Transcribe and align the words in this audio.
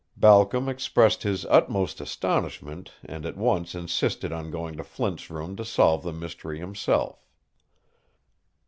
Balcom 0.17 0.67
expressed 0.67 1.21
his 1.21 1.45
utmost 1.45 2.01
astonishment 2.01 2.89
and 3.05 3.23
at 3.23 3.37
once 3.37 3.75
insisted 3.75 4.31
on 4.31 4.49
going 4.49 4.75
to 4.77 4.83
Flint's 4.83 5.29
room 5.29 5.55
to 5.57 5.63
solve 5.63 6.01
the 6.01 6.11
mystery 6.11 6.57
himself. 6.57 7.23